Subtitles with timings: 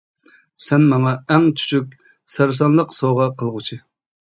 [0.67, 1.95] سەن ماڭا ئەڭ چۈچۈك
[2.39, 3.85] سەرسانلىق سوۋغا قىلغۇچى.